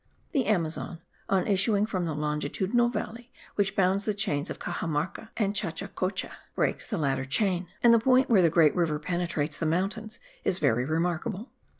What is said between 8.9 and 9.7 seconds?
penetrates the